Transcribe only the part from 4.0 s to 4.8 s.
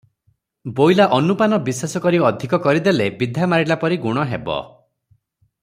ଗୁଣ ହେବ।"